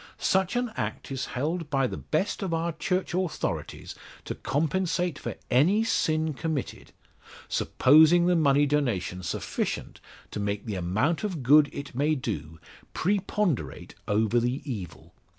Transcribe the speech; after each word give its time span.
Such 0.17 0.55
an 0.55 0.71
act 0.75 1.11
is 1.11 1.27
held 1.37 1.69
by 1.69 1.85
the 1.85 1.95
best 1.95 2.41
of 2.41 2.55
our 2.55 2.71
Church 2.71 3.13
authorities 3.13 3.93
to 4.25 4.33
compensate 4.33 5.19
for 5.19 5.35
any 5.51 5.83
sin 5.83 6.33
committed 6.33 6.91
supposing 7.47 8.25
the 8.25 8.35
money 8.35 8.65
donation 8.65 9.21
sufficient 9.21 10.01
to 10.31 10.39
make 10.39 10.65
the 10.65 10.73
amount 10.73 11.23
of 11.23 11.43
good 11.43 11.69
it 11.71 11.93
may 11.93 12.15
do 12.15 12.59
preponderate 12.95 13.93
over 14.07 14.39
the 14.39 14.63
evil. 14.65 15.13